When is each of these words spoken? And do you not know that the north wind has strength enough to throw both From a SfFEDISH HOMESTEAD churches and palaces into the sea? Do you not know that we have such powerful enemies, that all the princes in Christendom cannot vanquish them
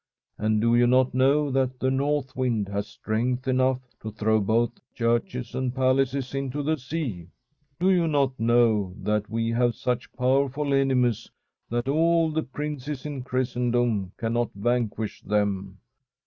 And 0.39 0.59
do 0.59 0.75
you 0.75 0.87
not 0.87 1.13
know 1.13 1.51
that 1.51 1.79
the 1.79 1.91
north 1.91 2.35
wind 2.35 2.67
has 2.69 2.87
strength 2.87 3.47
enough 3.47 3.79
to 3.99 4.09
throw 4.09 4.39
both 4.39 4.47
From 4.47 4.55
a 4.55 4.59
SfFEDISH 4.59 4.73
HOMESTEAD 4.73 4.97
churches 5.43 5.53
and 5.53 5.75
palaces 5.75 6.33
into 6.33 6.63
the 6.63 6.77
sea? 6.77 7.27
Do 7.79 7.91
you 7.91 8.07
not 8.07 8.39
know 8.39 8.95
that 8.97 9.29
we 9.29 9.51
have 9.51 9.75
such 9.75 10.11
powerful 10.13 10.73
enemies, 10.73 11.29
that 11.69 11.87
all 11.87 12.31
the 12.31 12.41
princes 12.41 13.05
in 13.05 13.21
Christendom 13.21 14.11
cannot 14.17 14.49
vanquish 14.55 15.21
them 15.21 15.77